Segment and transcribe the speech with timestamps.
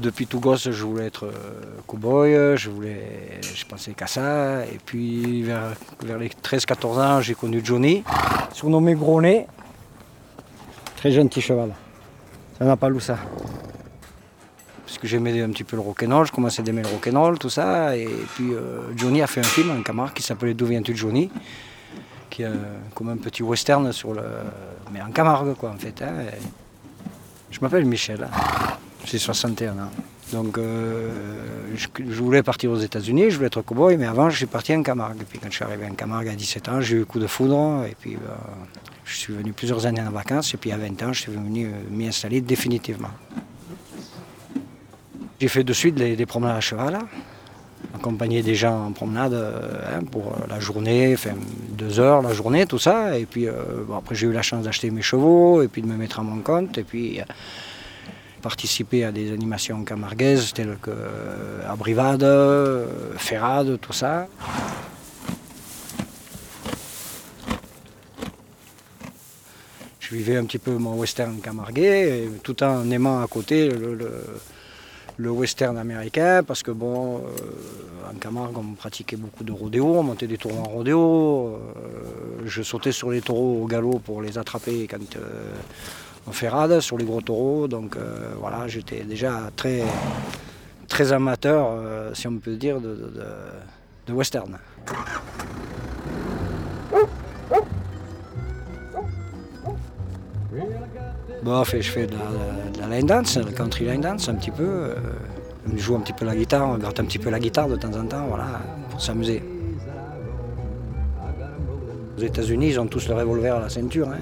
[0.00, 1.30] Depuis tout gosse, je voulais être
[1.86, 4.64] cow-boy, je, voulais, je pensais qu'à ça.
[4.64, 5.74] Et puis vers,
[6.18, 8.02] les 13-14 ans, j'ai connu Johnny,
[8.54, 9.20] surnommé Gros.
[10.96, 11.74] Très gentil cheval.
[12.58, 13.18] Ça n'a pas loup ça
[14.86, 17.48] parce que j'aimais un petit peu le rock'n'roll, je commençais à aimer le rock'n'roll, tout
[17.48, 17.96] ça.
[17.96, 18.50] Et puis
[18.96, 21.30] Johnny a fait un film, un camarade qui s'appelait D'où viens-tu Johnny?
[22.28, 22.48] Qui est
[22.94, 24.22] comme un petit western sur le.
[24.92, 26.02] mais en Camargue quoi en fait.
[26.02, 26.24] Hein.
[27.52, 28.78] Je m'appelle Michel, hein.
[29.04, 29.90] J'ai 61 ans.
[30.32, 34.74] Donc je, voulais partir aux États-Unis, je voulais être cowboy, mais avant je suis parti
[34.74, 35.20] en Camargue.
[35.20, 37.18] Et puis quand je suis arrivé en Camargue à 17 ans, j'ai eu le coup
[37.18, 37.84] de foudre.
[37.86, 38.36] Et puis ben,
[39.04, 40.54] je suis venu plusieurs années en vacances.
[40.54, 43.10] Et puis à 20 ans, je suis venu m'y installer définitivement.
[45.40, 46.98] J'ai fait de suite des, promenades à cheval,
[47.94, 51.30] accompagner des gens en promenade hein, pour la journée, enfin
[51.72, 53.18] deux heures la journée, tout ça.
[53.18, 53.48] Et puis
[53.96, 56.40] après j'ai eu la chance d'acheter mes chevaux et puis de me mettre à mon
[56.40, 56.76] compte.
[56.76, 57.20] Et puis
[58.40, 60.90] participer à des animations camarguaises telles que
[61.68, 62.26] Abrivade,
[63.16, 64.26] Ferrade, tout ça.
[70.10, 75.78] Je vivais un petit peu mon western camarguais, tout en aimant à côté le, western
[75.78, 80.36] américain, parce que bon, euh, en Camargue, on pratiquait beaucoup de rodéo, on montait des
[80.36, 84.98] taureaux en rodéo, euh, je sautais sur les taureaux au galop pour les attraper quand
[86.28, 87.96] euh, ferrade, sur les gros taureaux, donc
[88.38, 89.82] voilà, j'étais déjà très,
[90.88, 94.58] très amateur, si on peut dire, de western.
[101.42, 102.16] Bon, je fais de
[102.80, 104.62] la, line dance, la country line dance un petit peu.
[104.62, 104.94] Euh,
[105.72, 107.76] on joue un petit peu la guitare, on gratte un petit peu la guitare de
[107.76, 108.60] temps en temps, voilà,
[108.90, 109.42] pour s'amuser.
[112.18, 114.08] Aux États-Unis, ils ont tous le revolver à la ceinture.
[114.10, 114.18] Hein.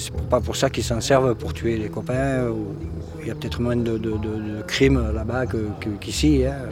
[0.00, 2.48] C'est pas pour ça qu'ils s'en servent pour tuer les copains.
[3.20, 5.44] il y a peut-être moins de, crimes là-bas
[6.00, 6.42] qu'ici.
[6.46, 6.70] Hein.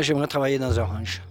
[0.00, 1.22] J'aimerais travailler dans un ranch.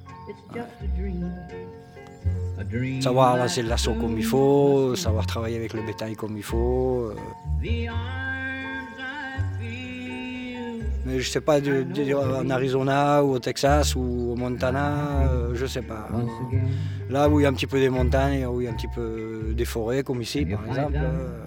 [3.02, 7.12] Savoir lancer lasso comme il faut, savoir travailler avec le bétail comme il faut.
[7.12, 8.33] Euh.
[11.06, 15.81] Mais je sais pas, en Arizona ou au Texas ou au Montana, euh, je sais
[15.81, 16.08] pas.
[17.09, 18.75] Là où il y a un petit peu des montagnes, où il y a un
[18.75, 20.94] petit peu des forêts, comme ici par exemple.
[20.96, 21.40] Euh,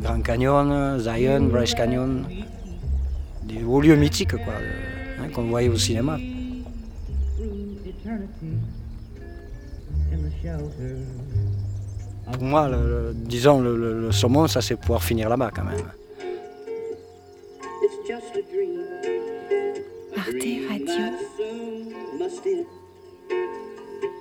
[0.00, 2.24] Grand Canyon, Zion, Bryce Canyon,
[3.42, 4.54] des hauts lieux mythiques quoi,
[5.18, 6.18] hein, qu'on voyait au cinéma.
[12.32, 12.70] Pour moi,
[13.14, 15.76] disons, le, saumon, ça c'est pouvoir finir là-bas quand même.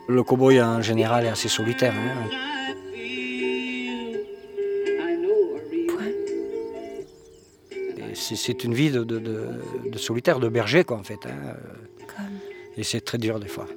[0.08, 1.94] Le cowboy en général est assez solitaire.
[1.94, 2.30] Hein.
[8.16, 11.20] c'est une vie de, solitaire, de berger, quoi, en fait.
[11.26, 11.56] Hein.
[12.78, 13.68] Et c'est très dur des fois.